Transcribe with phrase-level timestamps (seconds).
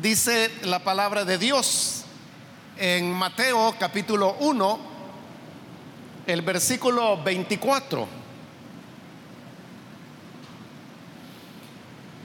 [0.00, 2.04] dice la palabra de Dios
[2.76, 4.78] en Mateo capítulo 1,
[6.26, 8.06] el versículo 24.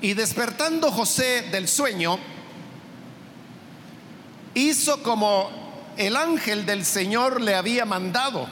[0.02, 2.17] Y despertando José del sueño,
[4.53, 5.49] hizo como
[5.97, 8.47] el ángel del Señor le había mandado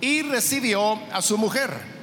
[0.00, 1.95] y recibió a su mujer.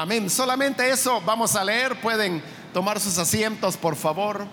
[0.00, 0.30] Amén.
[0.30, 2.00] Solamente eso vamos a leer.
[2.00, 2.40] Pueden
[2.72, 4.46] tomar sus asientos, por favor.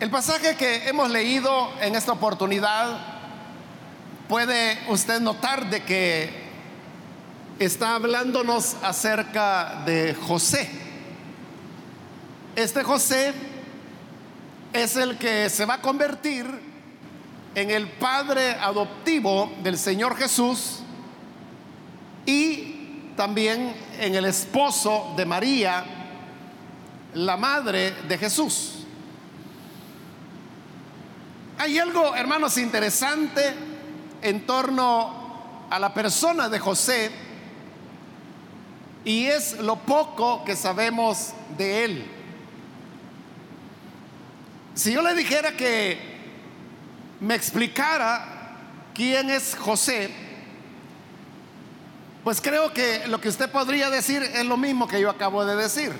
[0.00, 2.98] El pasaje que hemos leído en esta oportunidad
[4.26, 6.30] puede usted notar de que
[7.58, 10.70] está hablándonos acerca de José.
[12.56, 13.34] Este José
[14.72, 16.46] es el que se va a convertir
[17.54, 20.80] en el padre adoptivo del Señor Jesús
[22.24, 25.84] y también en el esposo de María,
[27.14, 28.84] la madre de Jesús.
[31.58, 33.52] Hay algo, hermanos, interesante
[34.22, 37.10] en torno a la persona de José
[39.04, 42.19] y es lo poco que sabemos de él.
[44.80, 45.98] Si yo le dijera que
[47.20, 48.56] me explicara
[48.94, 50.08] quién es José,
[52.24, 55.54] pues creo que lo que usted podría decir es lo mismo que yo acabo de
[55.54, 55.92] decir,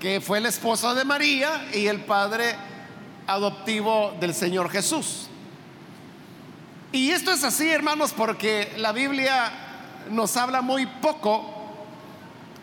[0.00, 2.56] que fue el esposo de María y el padre
[3.26, 5.28] adoptivo del Señor Jesús.
[6.92, 9.52] Y esto es así, hermanos, porque la Biblia
[10.08, 11.44] nos habla muy poco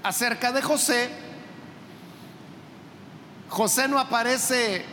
[0.02, 1.27] acerca de José
[3.50, 4.84] José no aparece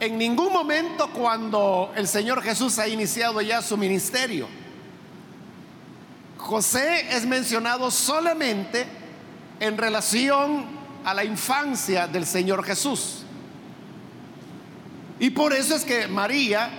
[0.00, 4.48] en ningún momento cuando el Señor Jesús ha iniciado ya su ministerio.
[6.38, 8.86] José es mencionado solamente
[9.58, 10.66] en relación
[11.04, 13.22] a la infancia del Señor Jesús.
[15.18, 16.70] Y por eso es que María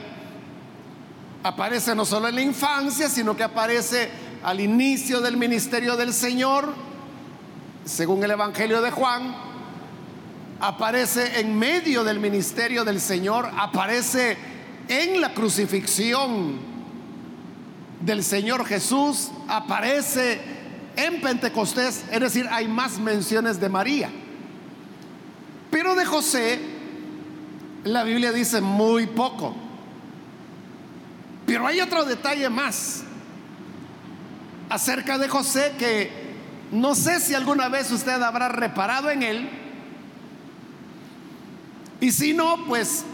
[1.43, 4.09] aparece no solo en la infancia, sino que aparece
[4.43, 6.73] al inicio del ministerio del Señor,
[7.85, 9.46] según el Evangelio de Juan,
[10.59, 14.37] aparece en medio del ministerio del Señor, aparece
[14.87, 16.59] en la crucifixión
[18.01, 20.39] del Señor Jesús, aparece
[20.95, 24.09] en Pentecostés, es decir, hay más menciones de María.
[25.69, 26.59] Pero de José,
[27.83, 29.55] la Biblia dice muy poco.
[31.45, 33.03] Pero hay otro detalle más
[34.69, 36.11] acerca de José que
[36.71, 39.49] no sé si alguna vez usted habrá reparado en él,
[41.99, 43.05] y si no, pues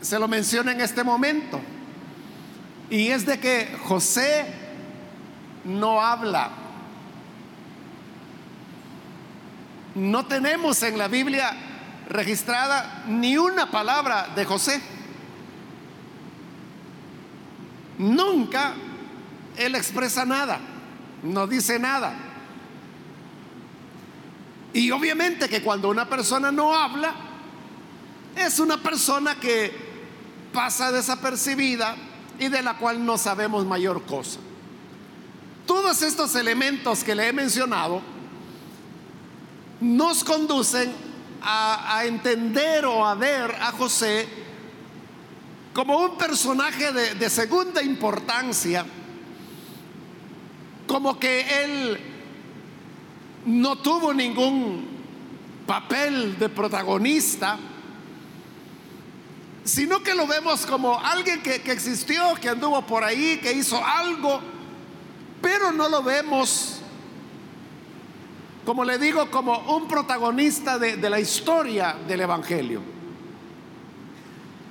[0.00, 1.60] se lo menciona en este momento.
[2.90, 4.44] Y es de que José
[5.64, 6.50] no habla.
[9.94, 11.52] No tenemos en la Biblia
[12.08, 14.80] registrada ni una palabra de José.
[17.98, 18.74] Nunca
[19.56, 20.58] él expresa nada,
[21.22, 22.12] no dice nada.
[24.72, 27.14] Y obviamente que cuando una persona no habla,
[28.36, 29.72] es una persona que
[30.52, 31.96] pasa desapercibida
[32.38, 34.38] y de la cual no sabemos mayor cosa.
[35.66, 38.02] Todos estos elementos que le he mencionado
[39.80, 40.92] nos conducen
[41.42, 44.26] a, entender o a ver a José
[45.74, 48.86] como un personaje de, segunda importancia,
[50.86, 52.00] como que él
[53.46, 54.86] no tuvo ningún
[55.66, 57.58] papel de protagonista,
[59.64, 64.40] sino que lo vemos como alguien que, existió, que anduvo por ahí, que hizo algo,
[65.40, 66.80] pero no lo vemos,
[68.64, 72.82] como le digo, como un protagonista de, de la historia del Evangelio.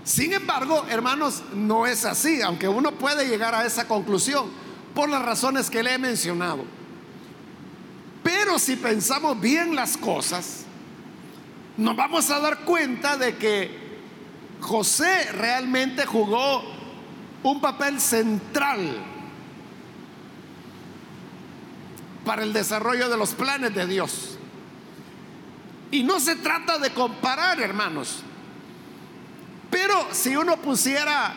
[0.03, 4.47] Sin embargo, hermanos, no es así, aunque uno puede llegar a esa conclusión
[4.93, 6.65] por las razones que le he mencionado.
[8.21, 10.65] Pero si pensamos bien las cosas,
[11.77, 13.82] nos vamos a dar cuenta de que
[14.63, 16.63] José realmente jugó
[17.43, 18.97] un papel central
[22.25, 24.37] para el desarrollo de los planes de Dios.
[25.91, 28.23] Y no se trata de comparar, hermanos.
[29.69, 31.33] Pero si uno pusiera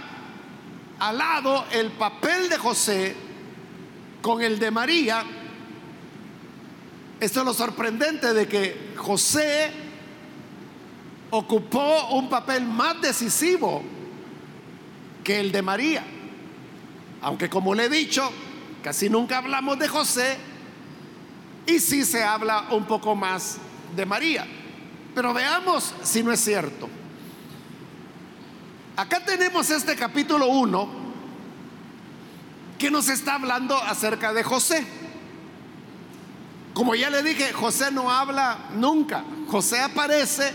[1.01, 3.17] al lado el papel de José
[4.23, 5.25] con el de María,
[7.19, 9.86] esto es lo sorprendente de que José
[11.31, 13.83] ocupó un papel más decisivo
[15.25, 16.05] que el de María.
[17.23, 18.31] Aunque como le he dicho,
[18.83, 20.37] casi nunca hablamos de José
[21.67, 23.59] y sí se habla un poco más
[23.95, 24.47] de María.
[25.15, 26.89] Pero veamos si no es cierto.
[28.97, 31.07] Acá tenemos este capítulo 1
[32.79, 34.87] que nos está hablando acerca de José.
[36.73, 39.25] Como ya le dije, José no habla nunca.
[39.49, 40.53] José aparece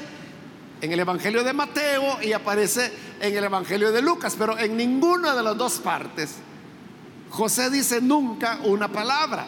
[0.81, 5.36] en el Evangelio de Mateo y aparece en el Evangelio de Lucas, pero en ninguna
[5.36, 6.38] de las dos partes
[7.31, 9.45] José dice nunca una palabra.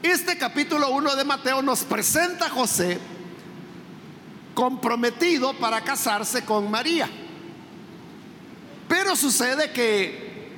[0.00, 2.98] Este capítulo 1 de Mateo nos presenta a José
[4.54, 7.08] comprometido para casarse con María.
[8.88, 10.52] Pero sucede que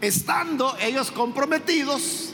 [0.00, 2.32] estando ellos comprometidos,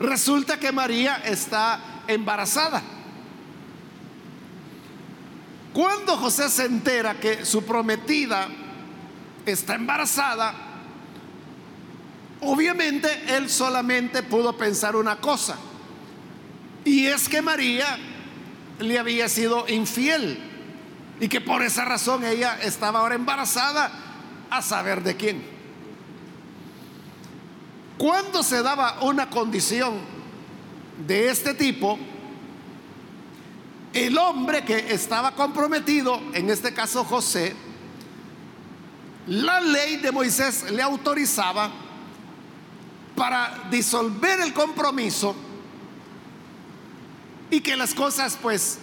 [0.00, 2.82] resulta que María está embarazada.
[5.72, 8.48] Cuando José se entera que su prometida
[9.46, 10.52] está embarazada,
[12.40, 15.56] obviamente él solamente pudo pensar una cosa,
[16.84, 17.98] y es que María
[18.80, 20.38] le había sido infiel
[21.20, 23.92] y que por esa razón ella estaba ahora embarazada
[24.48, 25.42] a saber de quién.
[27.98, 29.98] Cuando se daba una condición
[31.06, 31.98] de este tipo,
[33.92, 37.54] el hombre que estaba comprometido, en este caso José,
[39.26, 41.70] la ley de Moisés le autorizaba
[43.16, 45.34] para disolver el compromiso
[47.50, 48.78] y que las cosas pues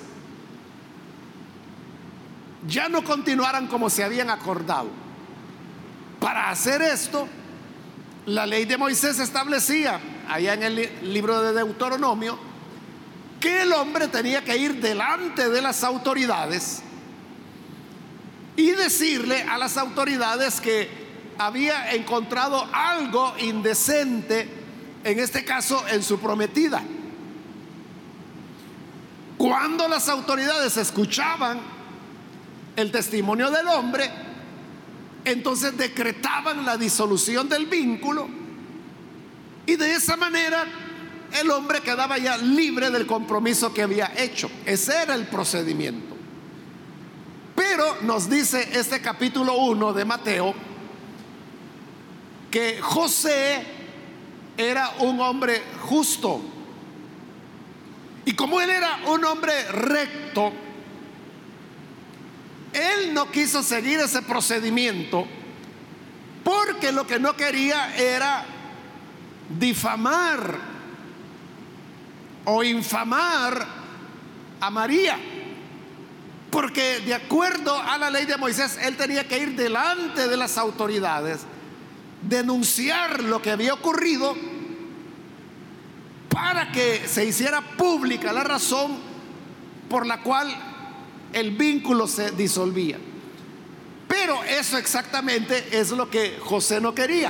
[2.67, 4.89] ya no continuaran como se habían acordado.
[6.19, 7.27] Para hacer esto,
[8.25, 12.37] la ley de Moisés establecía, allá en el libro de Deuteronomio,
[13.39, 16.81] que el hombre tenía que ir delante de las autoridades
[18.55, 20.89] y decirle a las autoridades que
[21.37, 24.49] había encontrado algo indecente,
[25.03, 26.81] en este caso en su prometida.
[29.37, 31.59] Cuando las autoridades escuchaban
[32.75, 34.09] el testimonio del hombre,
[35.23, 38.27] entonces decretaban la disolución del vínculo
[39.67, 40.65] y de esa manera
[41.33, 44.49] el hombre quedaba ya libre del compromiso que había hecho.
[44.65, 46.15] Ese era el procedimiento.
[47.55, 50.53] Pero nos dice este capítulo 1 de Mateo
[52.51, 53.63] que José
[54.57, 56.41] era un hombre justo.
[58.25, 60.51] Y como él era un hombre recto,
[62.73, 65.25] él no quiso seguir ese procedimiento
[66.43, 68.45] porque lo que no quería era
[69.59, 70.76] difamar
[72.49, 73.67] o infamar
[74.61, 75.19] a María.
[76.49, 80.57] Porque de acuerdo a la ley de Moisés, él tenía que ir delante de las
[80.57, 81.41] autoridades,
[82.21, 84.33] denunciar lo que había ocurrido
[86.29, 88.97] para que se hiciera pública la razón
[89.89, 90.47] por la cual
[91.33, 92.97] el vínculo se disolvía.
[94.07, 97.29] Pero eso exactamente es lo que José no quería.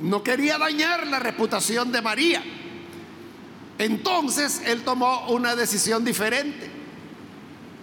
[0.00, 2.42] No quería dañar la reputación de María.
[3.80, 6.70] Entonces él tomó una decisión diferente.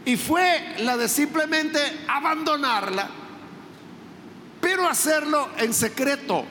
[0.06, 3.10] Y fue la de simplemente abandonarla,
[4.62, 6.46] pero hacerlo en secreto.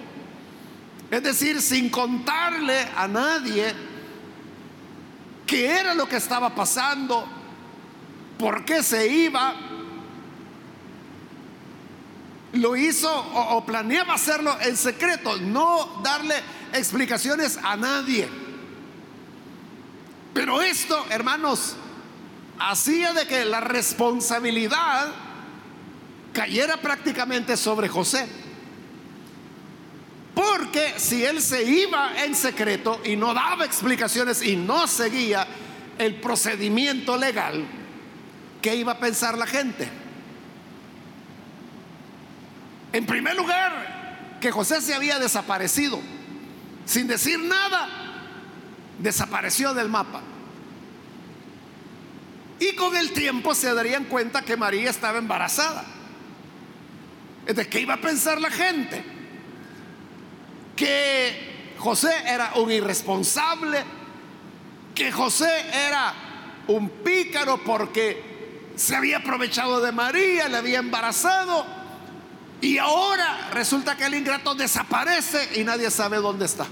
[1.12, 3.72] Es decir, sin contarle a nadie
[5.46, 7.24] qué era lo que estaba pasando,
[8.40, 9.54] por qué se iba.
[12.54, 16.34] Lo hizo o, planeaba hacerlo en secreto, no darle
[16.72, 18.45] explicaciones a nadie.
[20.36, 21.76] Pero esto, hermanos,
[22.58, 25.08] hacía de que la responsabilidad
[26.34, 28.28] cayera prácticamente sobre José.
[30.34, 35.46] Porque si él se iba en secreto y no daba explicaciones y no seguía
[35.96, 37.66] el procedimiento legal,
[38.60, 39.88] ¿qué iba a pensar la gente?
[42.92, 45.98] En primer lugar, que José se había desaparecido
[46.84, 48.05] sin decir nada
[48.98, 50.20] desapareció del mapa.
[52.58, 55.84] Y con el tiempo se darían cuenta que María estaba embarazada.
[57.46, 59.04] ¿De qué iba a pensar la gente?
[60.74, 63.84] Que José era un irresponsable,
[64.94, 66.14] que José era
[66.68, 71.64] un pícaro porque se había aprovechado de María, le había embarazado,
[72.60, 76.66] y ahora resulta que el ingrato desaparece y nadie sabe dónde está.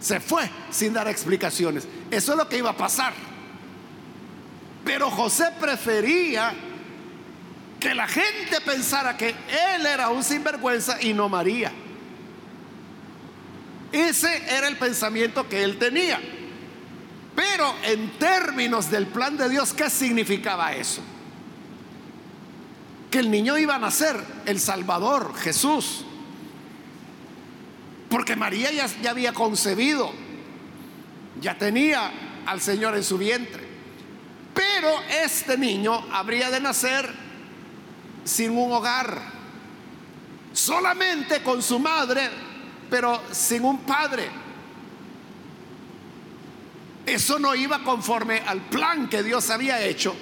[0.00, 1.86] Se fue sin dar explicaciones.
[2.10, 3.12] Eso es lo que iba a pasar.
[4.84, 6.54] Pero José prefería
[7.80, 9.28] que la gente pensara que
[9.74, 11.72] él era un sinvergüenza y no María.
[13.92, 16.20] Ese era el pensamiento que él tenía.
[17.34, 21.02] Pero en términos del plan de Dios, ¿qué significaba eso?
[23.10, 26.05] Que el niño iba a nacer, el Salvador, Jesús.
[28.08, 30.12] Porque María ya, había concebido,
[31.40, 32.12] ya tenía
[32.46, 33.66] al Señor en su vientre.
[34.54, 34.88] Pero
[35.24, 37.12] este niño habría de nacer
[38.24, 39.20] sin un hogar,
[40.52, 42.30] solamente con su madre,
[42.88, 44.28] pero sin un padre.
[47.04, 50.14] Eso no iba conforme al plan que Dios había hecho.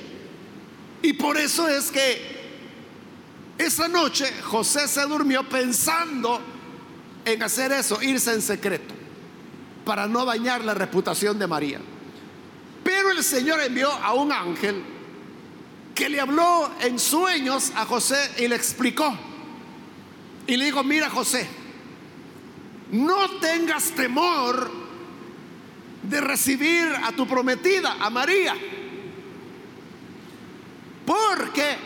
[1.02, 2.34] Y por eso es que
[3.58, 6.53] esa noche José se durmió pensando
[7.24, 8.94] en hacer eso, irse en secreto,
[9.84, 11.80] para no dañar la reputación de María.
[12.82, 14.82] Pero el Señor envió a un ángel
[15.94, 19.16] que le habló en sueños a José y le explicó.
[20.46, 21.48] Y le dijo, mira José,
[22.90, 24.70] no tengas temor
[26.02, 28.54] de recibir a tu prometida, a María.
[31.06, 31.76] Porque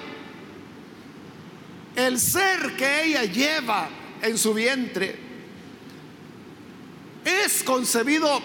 [1.94, 3.88] el ser que ella lleva
[4.22, 5.27] en su vientre
[7.28, 8.40] es concebido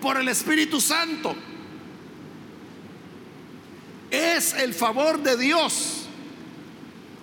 [0.00, 1.34] por el Espíritu Santo.
[4.10, 6.06] Es el favor de Dios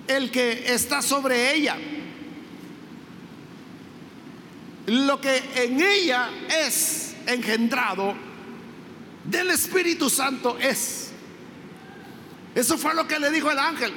[0.07, 1.77] el que está sobre ella.
[4.87, 6.29] Lo que en ella
[6.65, 8.15] es engendrado
[9.23, 11.11] del Espíritu Santo es.
[12.55, 13.93] Eso fue lo que le dijo el ángel.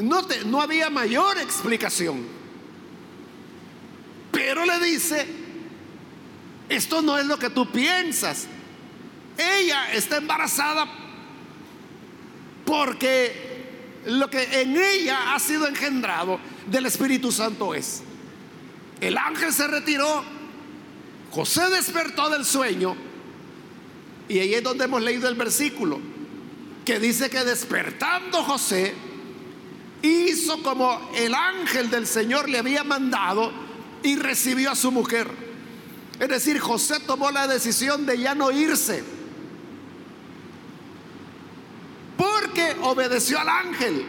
[0.00, 2.26] No, te, no había mayor explicación.
[4.32, 5.41] Pero le dice,
[6.72, 8.46] esto no es lo que tú piensas.
[9.36, 10.86] Ella está embarazada
[12.64, 18.02] porque lo que en ella ha sido engendrado del Espíritu Santo es.
[19.00, 20.24] El ángel se retiró,
[21.30, 22.94] José despertó del sueño
[24.28, 26.00] y ahí es donde hemos leído el versículo
[26.84, 28.94] que dice que despertando José
[30.02, 33.52] hizo como el ángel del Señor le había mandado
[34.02, 35.41] y recibió a su mujer.
[36.22, 39.02] Es decir, José tomó la decisión de ya no irse.
[42.16, 44.06] Porque obedeció al ángel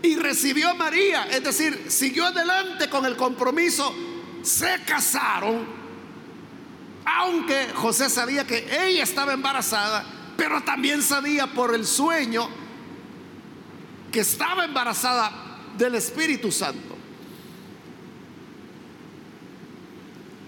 [0.00, 3.94] y recibió a María, es decir, siguió adelante con el compromiso,
[4.42, 5.66] se casaron,
[7.04, 10.02] aunque José sabía que ella estaba embarazada,
[10.34, 12.48] pero también sabía por el sueño
[14.10, 16.93] que estaba embarazada del Espíritu Santo.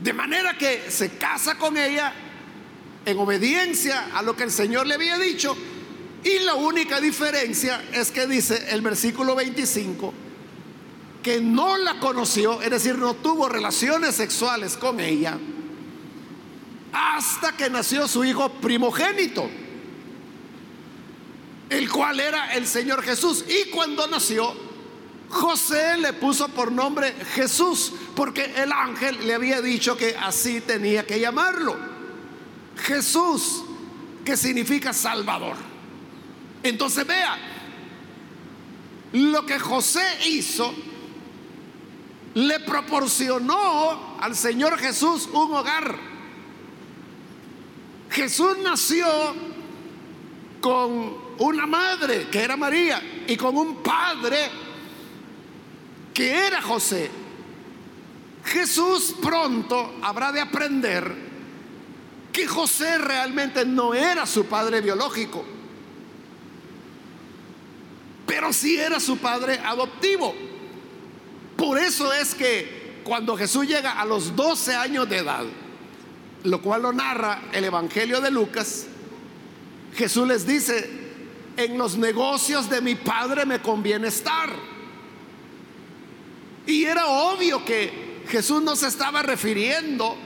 [0.07, 2.13] De manera que se casa con ella
[3.05, 5.57] en obediencia a lo que el Señor le había dicho
[6.23, 10.15] y la única diferencia es que dice el versículo 25
[11.25, 15.41] que no la conoció, es decir, no tuvo relaciones sexuales con ella
[16.93, 19.51] hasta que nació su hijo primogénito,
[21.69, 23.45] el cual era el Señor Jesús.
[23.49, 24.66] Y cuando nació,
[25.29, 31.07] José le puso por nombre Jesús, porque el ángel le había dicho que así tenía
[31.07, 31.77] que llamarlo.
[32.77, 33.65] Jesús,
[34.25, 35.57] que significa Salvador.
[36.63, 37.39] Entonces vea,
[39.13, 40.75] lo que José hizo
[42.35, 45.97] le proporcionó al Señor Jesús un hogar.
[48.11, 49.07] Jesús nació
[50.61, 54.51] con una madre que era María y con un padre
[56.17, 57.11] que era José.
[58.45, 61.15] Jesús pronto habrá de aprender
[62.33, 65.45] que José realmente no era su padre biológico
[68.27, 70.35] pero sí era su padre adoptivo.
[71.57, 75.45] Por eso es que cuando Jesús llega a los 12 años de edad,
[76.43, 78.87] lo cual lo narra el Evangelio de Lucas,
[79.95, 80.91] Jesús les dice,
[81.57, 84.51] en los negocios de mi padre me conviene estar.
[86.67, 90.17] Y era obvio que Jesús no se estaba refiriendo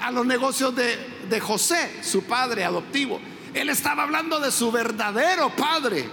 [0.00, 3.18] a los negocios de, José, su padre adoptivo
[3.54, 6.08] él estaba hablando de su verdadero Padre,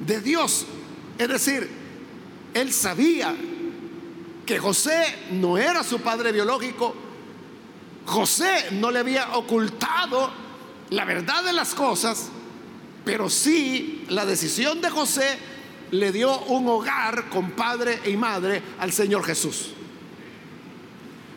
[0.00, 0.66] de Dios.
[1.18, 1.70] Es decir,
[2.52, 3.34] él sabía
[4.44, 6.94] que José no era su padre biológico.
[8.04, 10.30] José no le había ocultado
[10.90, 12.28] la verdad de las cosas,
[13.04, 15.38] pero sí la decisión de José
[15.90, 19.70] le dio un hogar con padre y madre al Señor Jesús.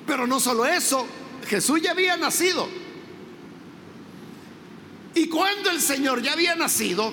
[0.05, 1.05] Pero no solo eso,
[1.47, 2.67] Jesús ya había nacido.
[5.13, 7.11] Y cuando el Señor ya había nacido,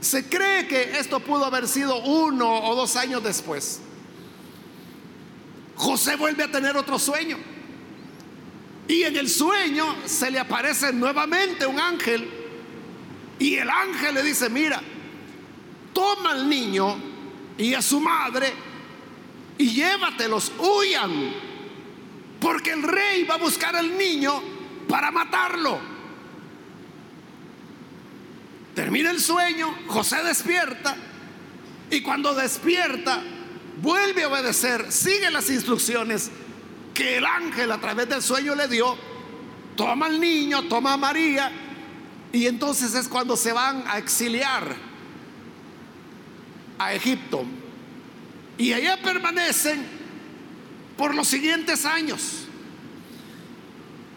[0.00, 3.80] se cree que esto pudo haber sido uno o dos años después.
[5.76, 7.38] José vuelve a tener otro sueño.
[8.88, 12.28] Y en el sueño se le aparece nuevamente un ángel.
[13.38, 14.82] Y el ángel le dice, mira,
[15.92, 16.96] toma al niño
[17.58, 18.52] y a su madre
[19.58, 21.32] y llévatelos, huyan.
[22.40, 24.42] Porque el rey va a buscar al niño
[24.88, 25.78] para matarlo.
[28.74, 30.96] Termina el sueño, José despierta
[31.90, 33.22] y cuando despierta
[33.80, 36.30] vuelve a obedecer, sigue las instrucciones
[36.94, 38.96] que el ángel a través del sueño le dio,
[39.76, 41.52] toma al niño, toma a María,
[42.32, 44.91] y entonces es cuando se van a exiliar
[46.78, 47.44] a Egipto.
[48.58, 49.84] Y allá permanecen
[50.96, 52.46] por los siguientes años.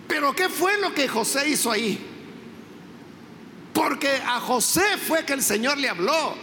[0.07, 2.00] Pero ¿qué fue lo que José hizo ahí?
[3.74, 6.35] Porque a José fue que el Señor le habló.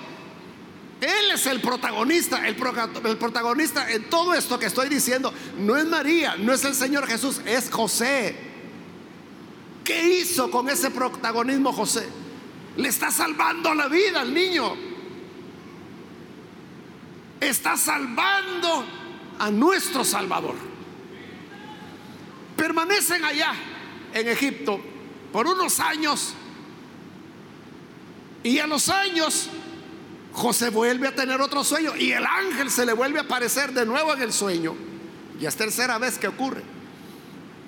[1.01, 5.33] Él es el protagonista, el, protagonista en todo esto que estoy diciendo.
[5.59, 8.37] No es María, no es el Señor Jesús, es José.
[9.85, 12.07] ¿Qué hizo con ese protagonismo José?
[12.77, 14.92] Le está salvando la vida al niño.
[17.43, 18.85] Está salvando
[19.41, 20.55] a nuestro Salvador.
[22.57, 23.53] Permanecen allá
[24.15, 24.81] en Egipto
[25.33, 26.35] por unos años
[28.45, 29.49] y a los años
[30.33, 33.87] José vuelve a tener otro sueño y el ángel se le vuelve a aparecer de
[33.87, 34.77] nuevo en el sueño.
[35.41, 36.63] Y es tercera vez que ocurre.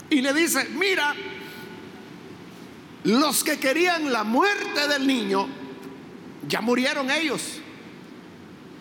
[0.08, 1.16] Y le dice, mira,
[3.02, 5.48] los que querían la muerte del niño,
[6.46, 7.60] ya murieron ellos.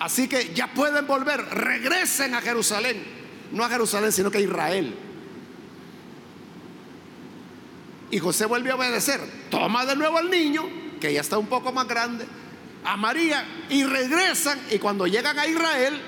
[0.04, 3.02] Así que ya pueden volver, regresen a Jerusalén.
[3.54, 4.94] No a Jerusalén, sino que a Israel.
[8.12, 9.22] Y José vuelve a obedecer.
[9.50, 10.66] Toma de nuevo al niño,
[11.00, 12.26] que ya está un poco más grande
[12.84, 16.02] a María y regresan y cuando llegan a Israel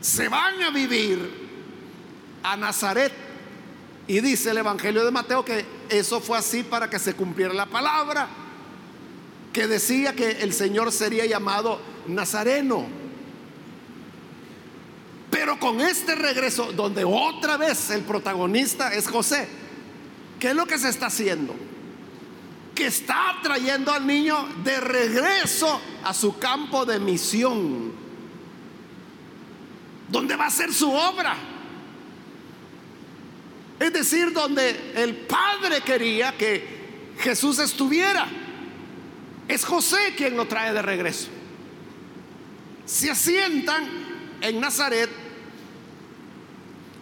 [0.00, 1.18] se van a vivir
[2.42, 3.12] a Nazaret.
[4.06, 7.66] Y dice el Evangelio de Mateo que eso fue así para que se cumpliera la
[7.66, 8.26] palabra
[9.52, 13.01] que decía que el Señor sería llamado Nazareno.
[15.32, 19.48] Pero con este regreso, donde otra vez el protagonista es José,
[20.38, 21.56] ¿qué es lo que se está haciendo?
[22.74, 27.92] que está trayendo al niño de regreso a su campo de misión,
[30.08, 31.36] donde va a ser su obra.
[33.78, 38.26] Es decir, donde el Padre quería que Jesús estuviera.
[39.48, 41.28] Es José quien lo trae de regreso.
[42.86, 43.86] Se asientan
[44.40, 45.10] en Nazaret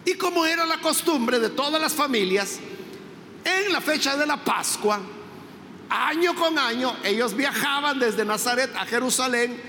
[0.05, 2.59] y como era la costumbre de todas las familias,
[3.43, 4.99] en la fecha de la Pascua,
[5.89, 9.59] año con año ellos viajaban desde Nazaret a Jerusalén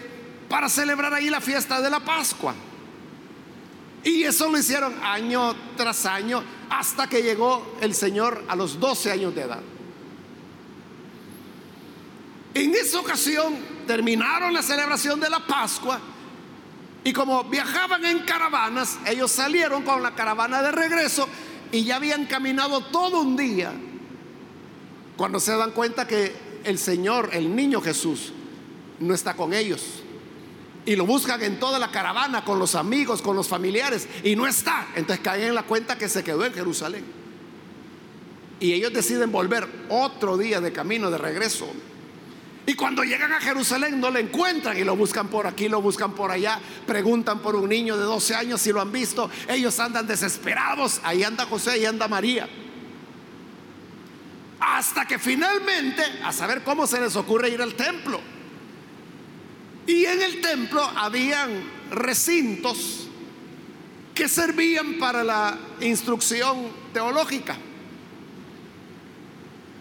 [0.49, 2.55] para celebrar ahí la fiesta de la Pascua.
[4.05, 9.13] Y eso lo hicieron año tras año hasta que llegó el Señor a los 12
[9.13, 9.61] años de edad.
[12.55, 16.01] En esa ocasión terminaron la celebración de la Pascua
[17.05, 21.29] y como viajaban en caravanas, ellos salieron con la caravana de regreso
[21.73, 23.73] y ya habían caminado todo un día
[25.17, 26.33] cuando se dan cuenta que
[26.65, 28.33] el Señor, el niño Jesús,
[29.01, 30.03] no está con ellos.
[30.85, 34.47] Y lo buscan en toda la caravana, con los amigos, con los familiares, y no
[34.47, 34.89] está.
[34.97, 37.05] Entonces caen en la cuenta que se quedó en Jerusalén.
[38.59, 41.69] Y ellos deciden volver otro día de camino de regreso.
[42.65, 46.13] Y cuando llegan a Jerusalén no lo encuentran y lo buscan por aquí, lo buscan
[46.13, 49.29] por allá, preguntan por un niño de 12 años si lo han visto.
[49.49, 51.01] Ellos andan desesperados.
[51.03, 52.49] Ahí anda José, ahí anda María.
[54.61, 58.21] Hasta que finalmente, a saber cómo se les ocurre ir al templo.
[59.85, 61.51] Y en el templo habían
[61.91, 63.09] recintos
[64.15, 67.57] que servían para la instrucción teológica.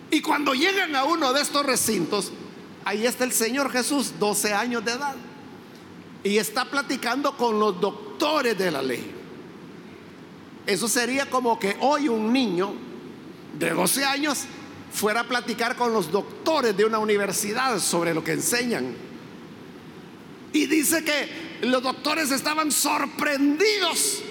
[0.09, 2.31] Y cuando llegan a uno de estos recintos,
[2.85, 5.15] ahí está el Señor Jesús, 12 años de edad,
[6.23, 9.11] y está platicando con los doctores de la ley.
[10.65, 12.73] Eso sería como que hoy un niño
[13.57, 14.45] de 12 años
[14.91, 18.93] fuera a platicar con los doctores de una universidad sobre lo que enseñan.
[20.53, 24.21] Y dice que los doctores estaban sorprendidos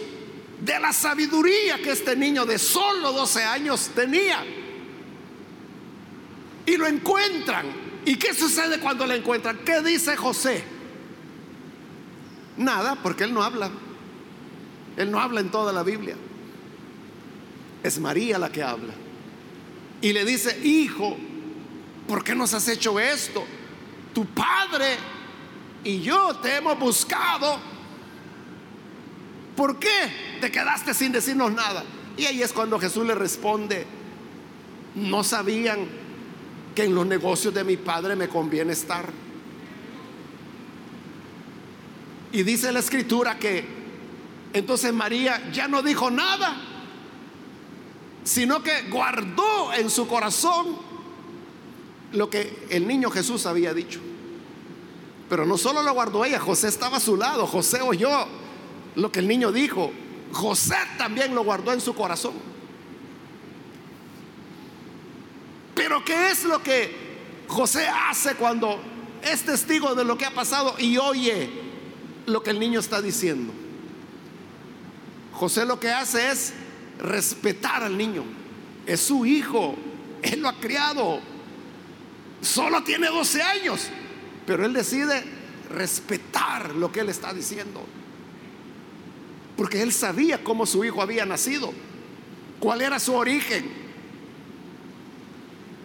[0.61, 4.45] de la sabiduría que este niño de solo 12 años tenía.
[6.67, 7.90] Y lo encuentran.
[8.05, 9.59] ¿Y qué sucede cuando lo encuentran?
[9.65, 10.65] ¿Qué dice José?
[12.57, 13.71] Nada, porque él no habla.
[14.97, 16.17] Él no habla en toda la Biblia.
[17.83, 18.93] Es María la que habla
[20.01, 21.17] y le dice, hijo,
[22.09, 23.45] ¿por qué nos has hecho esto?
[24.15, 24.97] Tu padre
[25.85, 27.59] y yo te hemos buscado.
[29.57, 31.85] ¿Por qué te quedaste sin decirnos nada?
[32.17, 33.87] Y ahí es cuando Jesús le responde,
[34.95, 35.87] no sabían
[36.75, 39.07] que en los negocios de mi padre me conviene estar.
[42.33, 43.65] Y dice la escritura que
[44.53, 46.57] entonces María ya no dijo nada,
[48.25, 50.77] sino que guardó en su corazón
[52.13, 54.01] lo que el niño Jesús había dicho.
[55.29, 58.27] Pero no solo lo guardó ella, José estaba a su lado, José oyó
[58.97, 59.93] lo que el niño dijo,
[60.33, 62.50] José también lo guardó en su corazón.
[65.91, 66.89] Pero ¿qué es lo que
[67.49, 68.81] José hace cuando
[69.25, 71.51] es testigo de lo que ha pasado y oye
[72.27, 73.53] lo que el niño está diciendo?
[75.33, 76.53] José lo que hace es
[77.01, 78.23] respetar al niño.
[78.87, 79.75] Es su hijo.
[80.23, 81.19] Él lo ha criado.
[82.41, 83.89] Solo tiene 12 años.
[84.47, 85.25] Pero él decide
[85.71, 87.85] respetar lo que él está diciendo.
[89.57, 91.73] Porque él sabía cómo su hijo había nacido.
[92.61, 93.80] Cuál era su origen.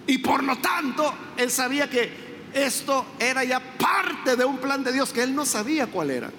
[0.08, 4.92] Y por lo tanto, él sabía que esto era ya parte de un plan de
[4.94, 6.32] Dios que él no sabía cuál era.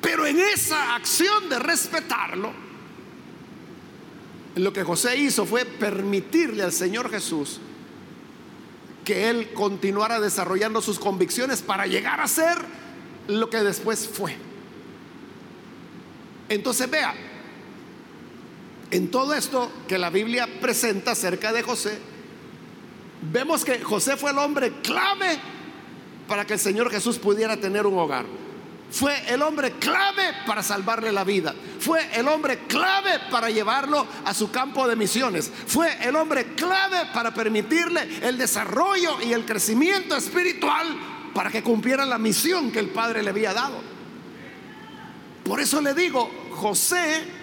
[0.00, 2.52] Pero en esa acción de respetarlo,
[4.56, 7.60] lo que José hizo fue permitirle al Señor Jesús
[9.04, 12.58] que él continuara desarrollando sus convicciones para llegar a ser
[13.26, 14.36] lo que después fue.
[16.48, 17.14] Entonces vea,
[18.90, 21.98] en todo esto que la Biblia presenta acerca de José,
[23.32, 25.38] vemos que José fue el hombre clave
[26.26, 28.26] para que el Señor Jesús pudiera tener un hogar.
[28.90, 31.54] Fue el hombre clave para salvarle la vida.
[31.78, 35.50] Fue el hombre clave para llevarlo a su campo de misiones.
[35.66, 40.86] Fue el hombre clave para permitirle el desarrollo y el crecimiento espiritual
[41.34, 43.78] para que cumpliera la misión que el Padre le había dado.
[45.44, 47.37] Por eso le digo, José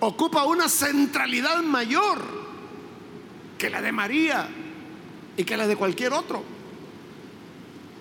[0.00, 2.18] ocupa una centralidad mayor
[3.56, 4.48] que la de María
[5.36, 6.42] y que la de cualquier otro.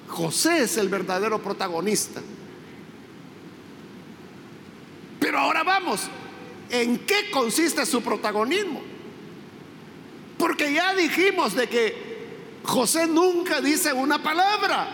[0.07, 2.21] José es el verdadero protagonista.
[5.19, 6.07] Pero ahora vamos,
[6.69, 8.81] ¿en qué consiste su protagonismo?
[10.37, 12.07] Porque ya dijimos de que
[12.63, 14.87] José nunca dice una palabra.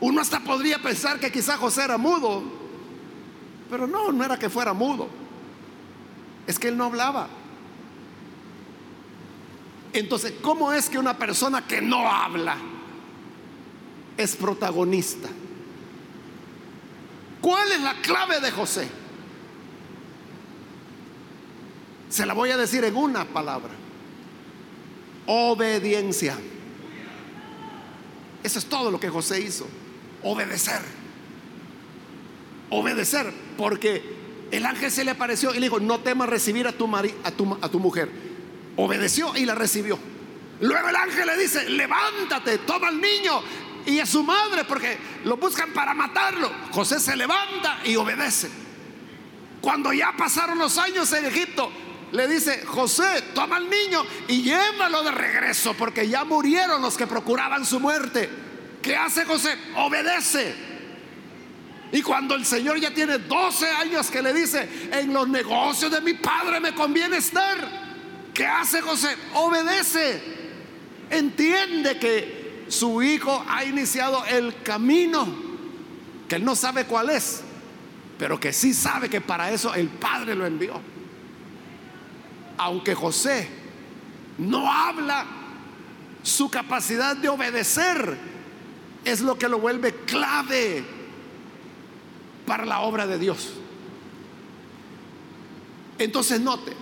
[0.00, 2.42] Uno hasta podría pensar que quizá José era mudo,
[3.68, 5.19] pero no, no era que fuera mudo.
[6.50, 7.28] Es que él no hablaba.
[9.92, 12.56] Entonces, ¿cómo es que una persona que no habla
[14.20, 15.28] es protagonista.
[17.40, 18.88] ¿Cuál es la clave de José?
[22.10, 23.70] Se la voy a decir en una palabra.
[25.26, 26.36] Obediencia.
[28.42, 29.66] Eso es todo lo que José hizo.
[30.22, 30.82] Obedecer.
[32.68, 33.32] Obedecer.
[33.56, 34.19] Porque
[34.50, 37.58] el ángel se le apareció y le dijo, no temas recibir a tu, a tu,
[37.60, 38.10] a tu mujer.
[38.76, 39.98] Obedeció y la recibió.
[40.60, 43.42] Luego el ángel le dice, levántate, toma al niño
[43.86, 46.50] y a su madre porque lo buscan para matarlo.
[46.72, 48.50] José se levanta y obedece.
[49.60, 51.70] Cuando ya pasaron los años en Egipto,
[52.12, 57.06] le dice, José, toma al niño y llévalo de regreso porque ya murieron los que
[57.06, 58.28] procuraban su muerte.
[58.82, 59.56] ¿Qué hace José?
[59.76, 60.69] Obedece.
[61.92, 66.00] Y cuando el Señor ya tiene 12 años que le dice, en los negocios de
[66.00, 67.58] mi padre me conviene estar,
[68.32, 69.16] ¿qué hace José?
[69.34, 70.22] Obedece.
[71.10, 75.50] Entiende que su hijo ha iniciado el camino
[76.30, 77.42] que él no sabe cuál es,
[78.16, 80.80] pero que sí sabe que para eso el Padre lo envió.
[82.56, 83.48] Aunque José
[84.38, 85.26] no habla,
[86.22, 88.16] su capacidad de obedecer
[89.04, 90.84] es lo que lo vuelve clave
[92.50, 93.50] para la obra de Dios.
[95.98, 96.72] Entonces note,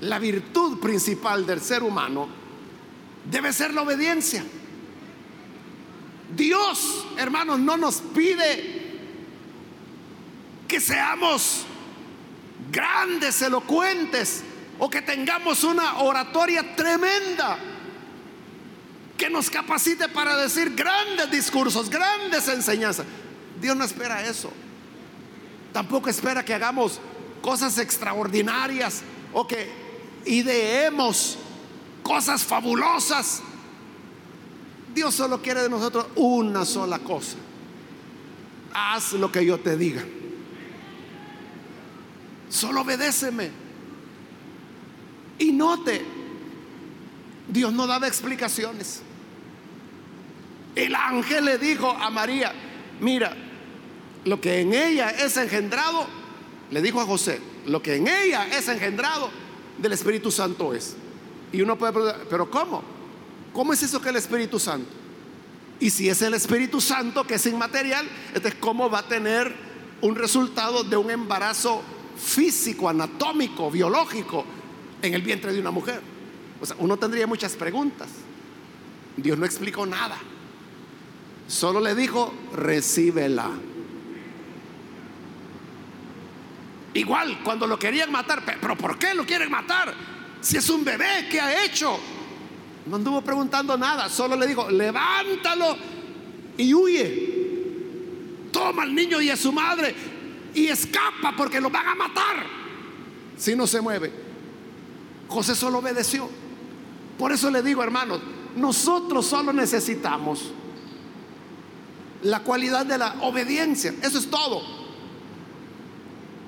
[0.00, 2.26] la virtud principal del ser humano
[3.30, 4.42] debe ser la obediencia.
[6.34, 8.98] Dios, hermanos, no nos pide
[10.66, 11.62] que seamos
[12.72, 14.42] grandes, elocuentes
[14.80, 17.60] o que tengamos una oratoria tremenda
[19.16, 23.06] que nos capacite para decir grandes discursos, grandes enseñanzas.
[23.60, 24.52] Dios no espera eso.
[25.72, 27.00] Tampoco espera que hagamos
[27.42, 29.02] cosas extraordinarias
[29.32, 29.70] o que
[30.24, 31.38] ideemos
[32.02, 33.42] cosas fabulosas.
[34.94, 37.36] Dios solo quiere de nosotros una sola cosa.
[38.72, 40.04] Haz lo que yo te diga.
[42.48, 43.50] Solo obedéceme.
[45.38, 46.04] Y note
[47.48, 49.02] Dios no daba explicaciones.
[50.74, 52.52] El ángel le dijo a María,
[53.00, 53.36] mira,
[54.24, 56.06] lo que en ella es engendrado,
[56.70, 59.30] le dijo a José, lo que en ella es engendrado
[59.78, 60.96] del Espíritu Santo es.
[61.52, 62.82] Y uno puede preguntar, pero ¿cómo?
[63.52, 64.88] ¿Cómo es eso que el Espíritu Santo?
[65.80, 69.52] Y si es el Espíritu Santo que es inmaterial, entonces ¿cómo va a tener
[70.02, 71.82] un resultado de un embarazo
[72.16, 74.44] físico, anatómico, biológico
[75.00, 76.00] en el vientre de una mujer?
[76.60, 78.08] O sea, uno tendría muchas preguntas.
[79.16, 80.18] Dios no explicó nada.
[81.48, 83.50] Solo le dijo, recíbela.
[86.94, 89.94] Igual, cuando lo querían matar, pero ¿por qué lo quieren matar?
[90.40, 91.98] Si es un bebé, ¿qué ha hecho?
[92.86, 95.76] No anduvo preguntando nada, solo le dijo, levántalo
[96.56, 97.40] y huye.
[98.50, 99.94] Toma al niño y a su madre
[100.54, 102.46] y escapa porque lo van a matar
[103.36, 104.12] si no se mueve.
[105.28, 106.28] José solo obedeció.
[107.16, 108.20] Por eso le digo, hermanos,
[108.56, 110.52] nosotros solo necesitamos
[112.22, 113.94] la cualidad de la obediencia.
[114.02, 114.79] Eso es todo.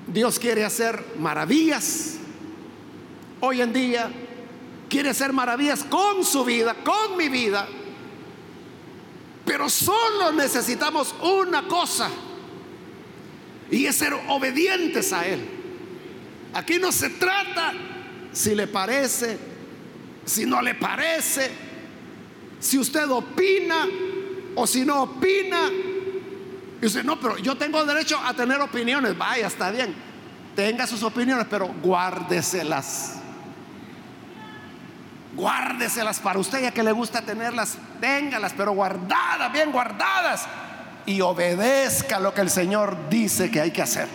[0.07, 2.15] Dios quiere hacer maravillas.
[3.39, 4.11] Hoy en día
[4.89, 7.67] quiere hacer maravillas con su vida, con mi vida.
[9.45, 12.09] Pero solo necesitamos una cosa.
[13.71, 15.41] Y es ser obedientes a Él.
[16.53, 17.73] Aquí no se trata
[18.31, 19.37] si le parece,
[20.25, 21.49] si no le parece,
[22.59, 23.87] si usted opina
[24.55, 25.69] o si no opina.
[26.83, 29.17] Y usted, no, pero yo tengo derecho a tener opiniones.
[29.17, 29.95] Vaya, está bien.
[30.53, 33.13] Tenga sus opiniones, pero guárdeselas.
[35.33, 40.45] Guárdeselas para usted, ya que le gusta tenerlas, téngalas, pero guardadas, bien guardadas.
[41.05, 44.09] Y obedezca lo que el Señor dice que hay que hacer.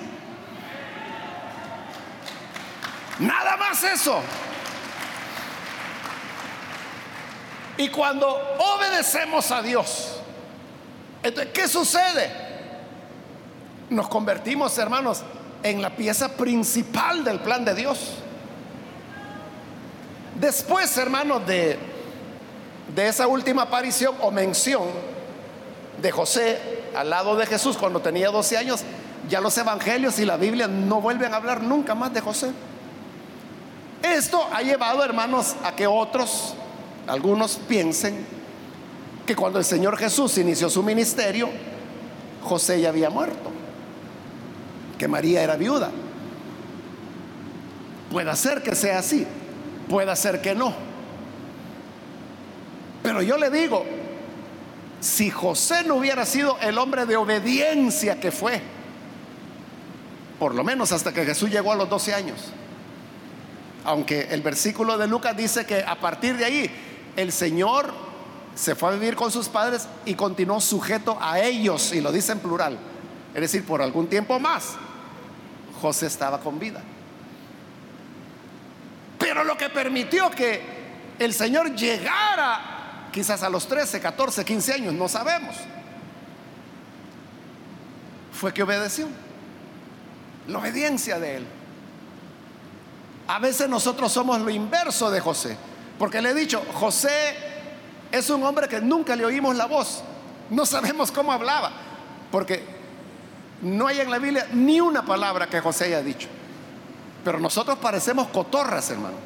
[3.19, 4.21] Nada más eso.
[7.79, 8.29] Y cuando
[8.59, 10.21] obedecemos a Dios,
[11.23, 12.48] entonces, ¿qué sucede?
[13.91, 15.23] Nos convertimos, hermanos,
[15.63, 18.15] en la pieza principal del plan de Dios.
[20.39, 21.79] Después, hermanos, de,
[22.95, 24.85] de esa última aparición o mención
[26.01, 28.83] de José al lado de Jesús cuando tenía 12 años,
[29.29, 32.53] ya los evangelios y la Biblia no vuelven a hablar nunca más de José.
[34.03, 36.55] Esto ha llevado, hermanos, a que otros,
[37.07, 38.25] algunos piensen
[39.27, 41.49] que cuando el Señor Jesús inició su ministerio,
[42.43, 43.51] José ya había muerto,
[44.99, 45.91] que María era viuda.
[48.11, 49.27] Puede ser que sea así,
[49.89, 50.75] puede ser que no.
[53.03, 53.85] Pero yo le digo,
[55.01, 58.61] si José no hubiera sido el hombre de obediencia que fue,
[60.39, 62.39] por lo menos hasta que Jesús llegó a los 12 años,
[63.85, 66.71] aunque el versículo de Lucas dice que a partir de ahí
[67.17, 67.93] el Señor
[68.55, 72.33] se fue a vivir con sus padres y continuó sujeto a ellos, y lo dice
[72.33, 72.79] en plural,
[73.35, 74.77] es decir, por algún tiempo más,
[75.81, 76.83] José estaba con vida.
[79.19, 80.63] Pero lo que permitió que
[81.19, 85.57] el Señor llegara quizás a los 13, 14, 15 años, no sabemos,
[88.33, 89.09] fue que obedeció.
[90.47, 91.47] La obediencia de él.
[93.27, 95.57] A veces nosotros somos lo inverso de José.
[95.99, 97.37] Porque le he dicho, José
[98.11, 100.03] es un hombre que nunca le oímos la voz.
[100.49, 101.73] No sabemos cómo hablaba.
[102.31, 102.78] Porque
[103.63, 106.29] no hay en la Biblia ni una palabra que José haya dicho.
[107.25, 109.17] Pero nosotros parecemos cotorras, hermano.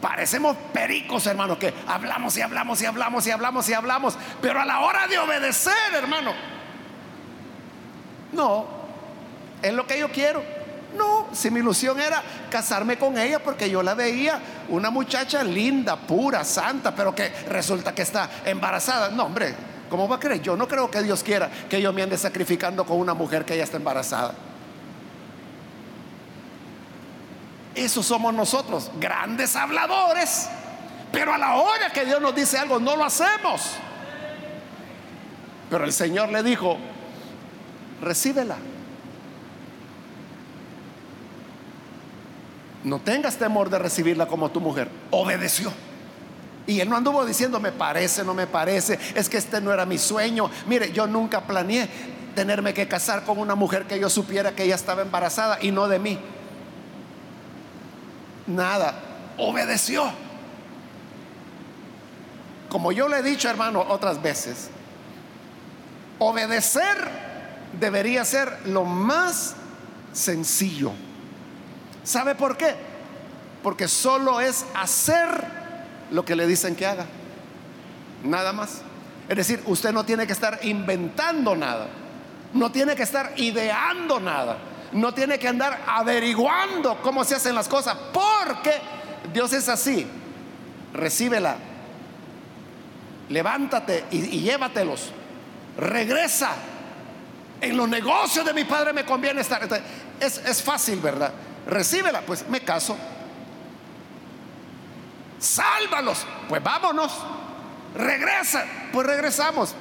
[0.00, 4.18] Parecemos pericos, hermano, que hablamos y hablamos y hablamos y hablamos y hablamos.
[4.40, 6.32] Pero a la hora de obedecer, hermano,
[8.32, 8.66] no,
[9.62, 10.42] es lo que yo quiero.
[10.96, 15.96] No, si mi ilusión era casarme con ella porque yo la veía una muchacha linda,
[15.96, 19.10] pura, santa, pero que resulta que está embarazada.
[19.10, 19.54] No, hombre,
[19.88, 20.42] ¿cómo va a creer?
[20.42, 23.56] Yo no creo que Dios quiera que yo me ande sacrificando con una mujer que
[23.56, 24.34] ya está embarazada.
[27.74, 30.48] Eso somos nosotros, grandes habladores,
[31.12, 33.72] pero a la hora que Dios nos dice algo no lo hacemos.
[35.70, 36.76] Pero el Señor le dijo,
[38.02, 38.56] recíbela.
[42.84, 44.88] No tengas temor de recibirla como tu mujer.
[45.10, 45.72] Obedeció.
[46.68, 49.86] Y él no anduvo diciendo, me parece, no me parece, es que este no era
[49.86, 50.50] mi sueño.
[50.66, 51.88] Mire, yo nunca planeé
[52.34, 55.88] tenerme que casar con una mujer que yo supiera que ella estaba embarazada y no
[55.88, 56.18] de mí.
[58.46, 58.94] Nada,
[59.38, 60.04] obedeció.
[62.68, 64.68] Como yo le he dicho, hermano, otras veces,
[66.18, 66.96] obedecer
[67.80, 69.56] debería ser lo más
[70.12, 70.92] sencillo.
[72.04, 72.88] ¿Sabe por qué?
[73.62, 75.28] porque solo es hacer
[76.10, 77.06] lo que le dicen que haga.
[78.24, 78.82] Nada más.
[79.28, 81.86] Es decir, usted no tiene que estar inventando nada,
[82.54, 84.56] no tiene que estar ideando nada,
[84.92, 88.72] no tiene que andar averiguando cómo se hacen las cosas, porque
[89.32, 90.06] Dios es así.
[90.94, 91.56] Recíbela,
[93.28, 95.10] levántate y, llévatelos,
[95.76, 96.52] regresa.
[97.60, 99.68] En los negocios de mi padre me conviene estar.
[100.20, 101.32] es, es fácil, ¿verdad?
[101.66, 102.96] Recíbela, pues me caso.
[105.38, 107.12] Sálvalos, pues vámonos.
[107.94, 109.74] Regresa, pues regresamos.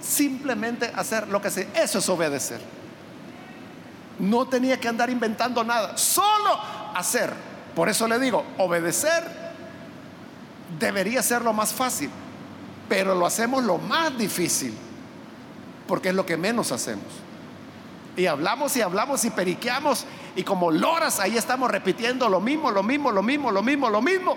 [0.00, 1.68] Simplemente hacer lo que se.
[1.74, 2.60] Eso es obedecer.
[4.18, 6.60] No tenía que andar inventando nada, solo
[6.94, 7.32] hacer.
[7.74, 9.44] Por eso le digo, obedecer
[10.78, 12.10] debería ser lo más fácil,
[12.88, 14.74] pero lo hacemos lo más difícil,
[15.86, 17.04] porque es lo que menos hacemos.
[18.16, 22.82] Y hablamos y hablamos y periqueamos y como loras ahí estamos repitiendo lo mismo, lo
[22.82, 24.36] mismo, lo mismo, lo mismo, lo mismo.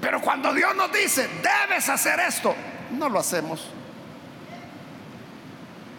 [0.00, 2.54] Pero cuando Dios nos dice, debes hacer esto,
[2.96, 3.68] no lo hacemos.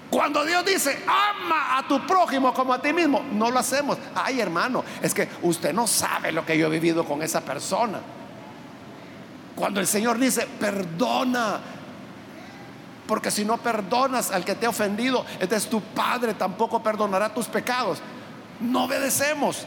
[0.09, 3.97] Cuando Dios dice, ama a tu prójimo como a ti mismo, no lo hacemos.
[4.15, 7.99] Ay, hermano, es que usted no sabe lo que yo he vivido con esa persona.
[9.55, 11.59] Cuando el Señor dice, perdona,
[13.05, 17.33] porque si no perdonas al que te ha ofendido, este es tu Padre, tampoco perdonará
[17.33, 17.99] tus pecados.
[18.61, 19.65] No obedecemos.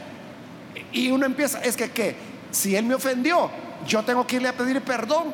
[0.91, 2.33] Y uno empieza, es que.
[2.51, 3.49] Si Él me ofendió,
[3.85, 5.33] yo tengo que irle a pedir perdón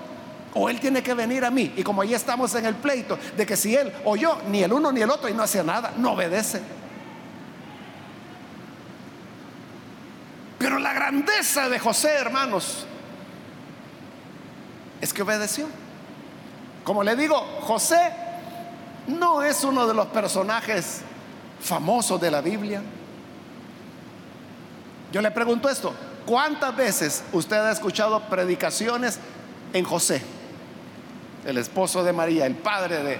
[0.53, 1.73] o él tiene que venir a mí.
[1.75, 4.73] Y como ahí estamos en el pleito de que si él o yo, ni el
[4.73, 6.61] uno ni el otro, y no hace nada, no obedece.
[10.57, 12.85] Pero la grandeza de José, hermanos,
[14.99, 15.67] es que obedeció.
[16.83, 18.11] Como le digo, José
[19.07, 21.01] no es uno de los personajes
[21.61, 22.81] famosos de la Biblia.
[25.11, 25.93] Yo le pregunto esto,
[26.25, 29.19] ¿cuántas veces usted ha escuchado predicaciones
[29.73, 30.21] en José?
[31.45, 33.19] el esposo de María, el padre de,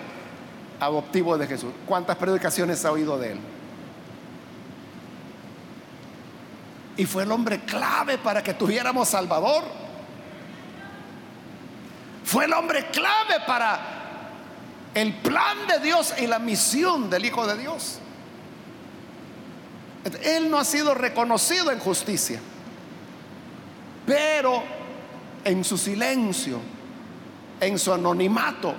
[0.80, 1.72] adoptivo de Jesús.
[1.86, 3.40] ¿Cuántas predicaciones ha oído de él?
[6.98, 9.64] Y fue el hombre clave para que tuviéramos Salvador.
[12.26, 13.80] Fue el hombre clave para
[14.94, 18.00] el plan de Dios y la misión del Hijo de Dios.
[20.24, 22.40] Él no ha sido reconocido en justicia,
[24.10, 24.64] pero
[25.46, 26.60] en su silencio
[27.60, 28.74] en su anonimato,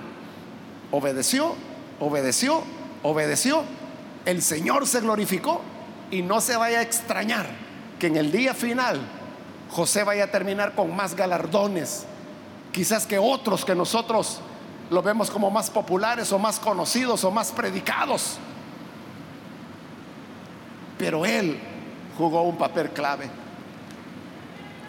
[0.91, 1.55] obedeció,
[1.99, 2.63] obedeció,
[3.03, 3.63] obedeció.
[4.25, 5.61] El Señor se glorificó
[6.09, 7.47] y no se vaya a extrañar
[7.99, 8.99] que en el día final
[9.69, 12.05] José vaya a terminar con más galardones,
[12.71, 14.39] quizás que otros que nosotros
[14.89, 18.37] lo vemos como más populares o más conocidos o más predicados.
[20.97, 21.57] Pero él
[22.17, 23.40] jugó un papel clave.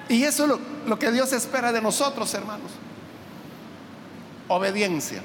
[0.08, 2.70] Y eso es lo, que Dios espera de nosotros, hermanos
[4.48, 5.22] obediencia.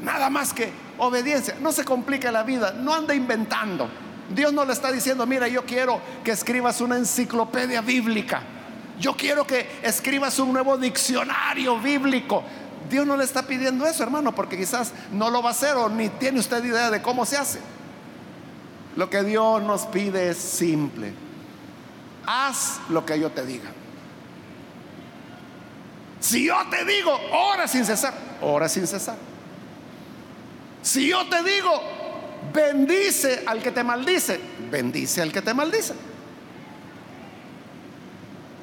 [0.00, 1.56] Nada más que obediencia.
[1.60, 3.88] No se complica la vida, no anda inventando.
[4.34, 8.42] Dios no le está diciendo, mira, yo quiero que escribas una enciclopedia bíblica.
[8.98, 12.44] Yo quiero que escribas un nuevo diccionario bíblico.
[12.88, 15.88] Dios no le está pidiendo eso, hermano, porque quizás no lo va a hacer o
[15.88, 17.60] ni tiene usted idea de cómo se hace.
[18.96, 21.12] Lo que Dios nos pide es simple.
[22.26, 23.70] Haz lo que yo te diga.
[26.20, 29.16] Si yo te digo, ora sin cesar, ora sin cesar.
[30.82, 31.82] Si yo te digo,
[32.52, 35.94] bendice al que te maldice, bendice al que te maldice.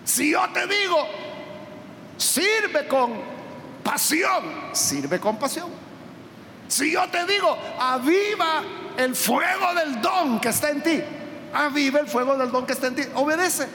[0.05, 1.07] Si yo te digo,
[2.17, 3.19] sirve con
[3.83, 5.69] pasión, sirve con pasión.
[6.67, 8.61] Si yo te digo, aviva
[8.97, 11.01] el fuego del don que está en ti,
[11.53, 13.67] aviva el fuego del don que está en ti, obedece.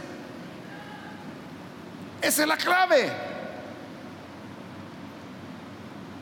[2.20, 3.12] Esa es la clave.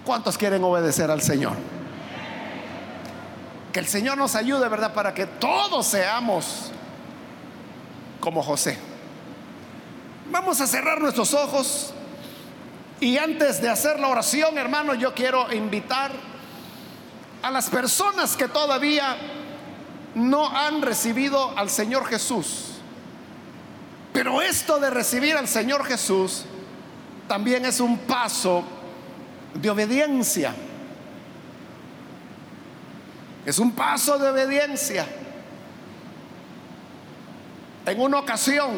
[0.04, 1.52] ¿Cuántos quieren obedecer al Señor?
[3.72, 4.94] Que el Señor nos ayude, ¿verdad?
[4.94, 6.72] Para que todos seamos
[8.18, 8.78] como José.
[10.30, 11.92] Vamos a cerrar nuestros ojos.
[13.00, 16.10] Y antes de hacer la oración, hermano, yo quiero invitar
[17.42, 19.16] a las personas que todavía
[20.14, 22.70] no han recibido al Señor Jesús.
[24.12, 26.44] Pero esto de recibir al Señor Jesús
[27.28, 28.64] también es un paso
[29.54, 30.52] de obediencia.
[33.46, 35.06] Es un paso de obediencia.
[37.86, 38.70] En una ocasión,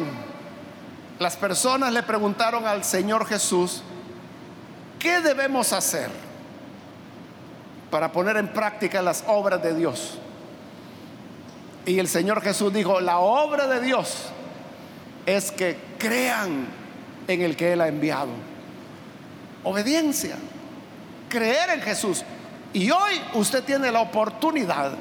[1.19, 3.81] las personas le preguntaron al Señor Jesús,
[4.99, 6.09] ¿qué debemos hacer
[7.91, 10.17] para poner en práctica las obras de Dios?
[11.85, 14.29] Y el Señor Jesús dijo, la obra de Dios
[15.25, 16.67] es que crean
[17.27, 18.29] en el que Él ha enviado.
[19.63, 20.35] Obediencia,
[21.29, 22.23] creer en Jesús.
[22.73, 24.93] Y hoy usted tiene la oportunidad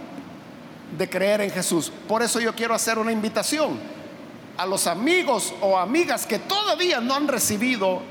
[0.97, 1.93] de creer en Jesús.
[2.09, 3.78] Por eso yo quiero hacer una invitación
[4.57, 8.03] a los amigos o amigas que todavía no han recibido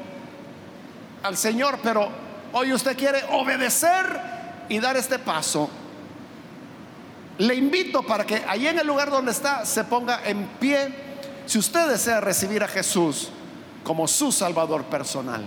[1.23, 2.09] al Señor, pero
[2.53, 4.05] hoy usted quiere obedecer
[4.67, 5.69] y dar este paso.
[7.41, 10.93] Le invito para que allí en el lugar donde está se ponga en pie
[11.47, 13.29] si usted desea recibir a Jesús
[13.83, 15.43] como su Salvador personal.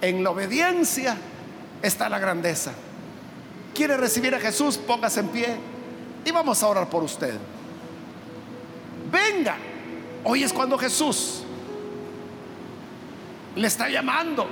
[0.00, 1.16] En la obediencia
[1.80, 2.72] está la grandeza.
[3.72, 4.78] ¿Quiere recibir a Jesús?
[4.78, 5.56] Póngase en pie
[6.24, 7.38] y vamos a orar por usted.
[9.12, 9.54] Venga,
[10.24, 11.44] hoy es cuando Jesús
[13.54, 14.48] le está llamando.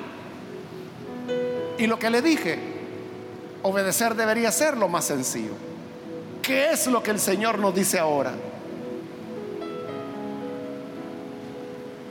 [1.78, 2.60] Y lo que le dije,
[3.64, 5.65] obedecer debería ser lo más sencillo.
[6.46, 8.32] ¿Qué es lo que el Señor nos dice ahora?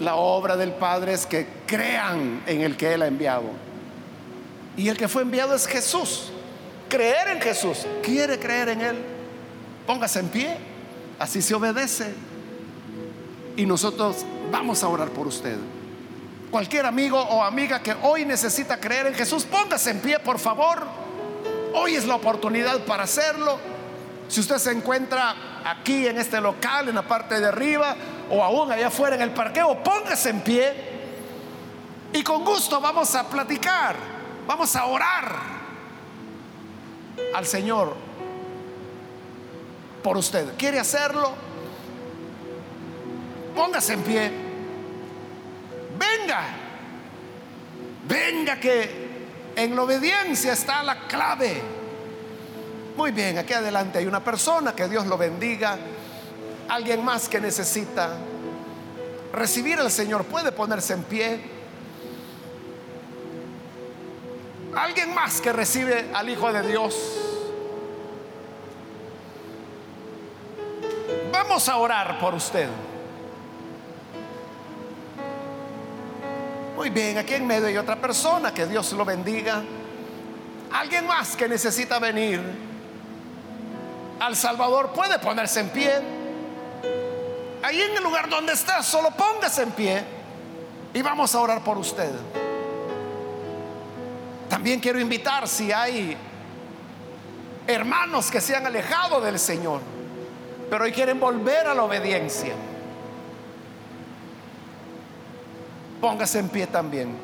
[0.02, 3.46] La obra del Padre es que crean en el que Él ha enviado.
[4.76, 6.34] Y el que fue enviado es Jesús.
[6.90, 7.88] Creer en Jesús.
[8.04, 8.98] ¿Quiere creer en Él?
[9.88, 10.58] Póngase en pie.
[11.18, 12.14] Así se obedece.
[13.56, 15.56] Y nosotros vamos a orar por usted.
[16.52, 20.84] Cualquier amigo o amiga que hoy necesita creer en Jesús, póngase en pie, por favor.
[21.74, 23.75] Hoy es la oportunidad para hacerlo.
[24.28, 27.96] Si usted se encuentra aquí en este local, en la parte de arriba,
[28.30, 30.74] o aún allá afuera en el parqueo, póngase en pie.
[32.14, 33.96] Y con gusto vamos a platicar,
[34.48, 35.36] vamos a orar
[37.36, 37.96] al Señor
[40.02, 40.56] por usted.
[40.58, 41.34] ¿Quiere hacerlo?
[43.56, 44.32] Póngase en pie.
[45.98, 46.44] Venga.
[48.08, 49.06] Venga que
[49.56, 51.75] en la obediencia está la clave.
[52.98, 55.78] Muy bien, aquí adelante hay una persona, que Dios lo bendiga.
[56.70, 58.16] Alguien más que necesita
[59.34, 61.40] recibir al Señor puede ponerse en pie.
[64.74, 66.96] Alguien más que recibe al Hijo de Dios.
[71.34, 72.70] Vamos a orar por usted.
[76.78, 79.62] Muy bien, aquí en medio hay otra persona, que Dios lo bendiga.
[80.72, 82.75] Alguien más que necesita venir
[84.20, 85.92] al Salvador puede ponerse en pie.
[87.64, 90.04] Ahí en el lugar donde está, solo póngase en pie
[90.94, 92.12] y vamos a orar por usted.
[94.50, 96.16] También quiero invitar si hay
[97.68, 99.82] hermanos que se han alejado del Señor,
[100.70, 102.54] pero hoy quieren volver a la obediencia.
[106.00, 107.18] Póngase en pie también.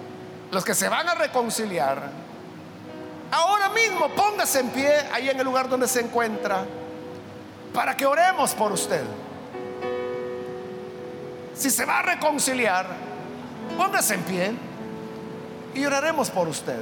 [0.50, 2.10] Los que se van a reconciliar,
[3.32, 6.66] ahora mismo póngase en pie ahí en el lugar donde se encuentra
[7.74, 9.04] para que oremos por usted.
[11.54, 12.88] Si se va a reconciliar,
[13.78, 14.54] póngase en pie
[15.74, 16.80] y oraremos por usted.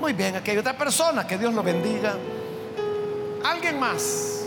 [0.00, 2.14] Muy bien, aquí hay otra persona, que Dios lo bendiga.
[3.44, 4.44] Alguien más.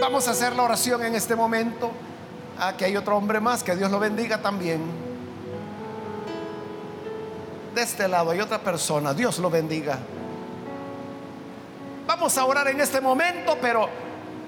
[0.00, 1.90] Vamos a hacer la oración en este momento.
[2.58, 5.01] Aquí hay otro hombre más, que Dios lo bendiga también.
[7.74, 9.98] De este lado hay otra persona, Dios lo bendiga.
[12.06, 13.88] Vamos a orar en este momento, pero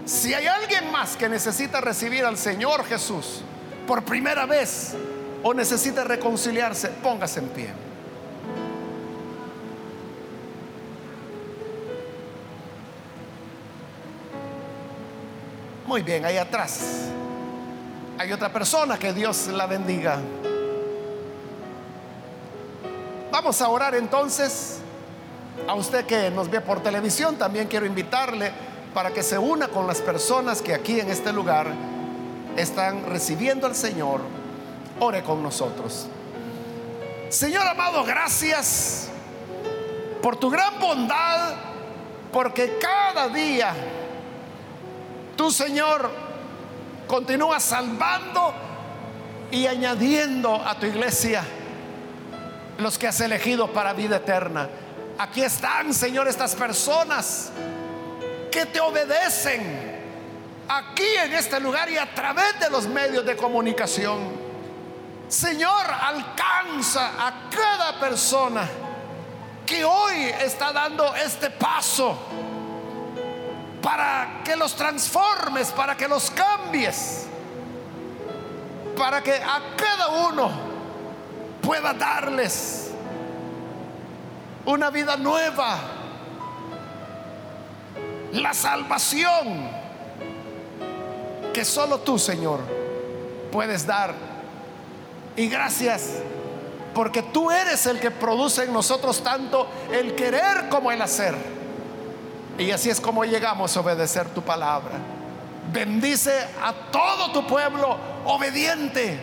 [0.04, 3.42] si hay alguien más que necesita recibir al Señor Jesús
[3.86, 4.94] por primera vez
[5.42, 7.68] o necesita reconciliarse, póngase en pie.
[15.86, 17.08] Muy bien, ahí atrás
[18.18, 20.18] hay otra persona que Dios la bendiga.
[23.44, 24.78] Vamos a orar entonces.
[25.68, 28.50] A usted que nos ve por televisión, también quiero invitarle
[28.94, 31.66] para que se una con las personas que aquí en este lugar
[32.56, 34.22] están recibiendo al Señor.
[34.98, 36.06] Ore con nosotros.
[37.28, 39.10] Señor amado, gracias
[40.22, 41.54] por tu gran bondad,
[42.32, 43.74] porque cada día
[45.36, 46.10] tú, Señor,
[47.06, 48.54] continúas salvando
[49.50, 51.44] y añadiendo a tu iglesia
[52.78, 54.68] los que has elegido para vida eterna.
[55.18, 57.50] Aquí están, Señor, estas personas
[58.50, 59.94] que te obedecen
[60.68, 64.44] aquí en este lugar y a través de los medios de comunicación.
[65.28, 68.68] Señor, alcanza a cada persona
[69.64, 72.18] que hoy está dando este paso
[73.80, 77.26] para que los transformes, para que los cambies,
[78.96, 80.63] para que a cada uno
[81.64, 82.90] pueda darles
[84.66, 85.78] una vida nueva,
[88.32, 89.68] la salvación
[91.52, 92.60] que solo tú, Señor,
[93.52, 94.14] puedes dar.
[95.36, 96.10] Y gracias
[96.94, 101.34] porque tú eres el que produce en nosotros tanto el querer como el hacer.
[102.58, 104.92] Y así es como llegamos a obedecer tu palabra.
[105.72, 109.18] Bendice a todo tu pueblo obediente,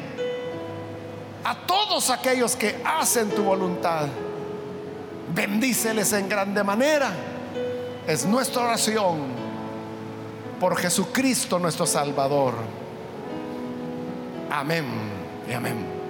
[1.43, 4.07] a todos aquellos que hacen tu voluntad.
[5.33, 7.11] Bendíceles en grande manera.
[8.07, 9.19] Es nuestra oración
[10.59, 12.53] por Jesucristo nuestro Salvador.
[14.49, 14.85] Amén
[15.49, 16.00] y amén.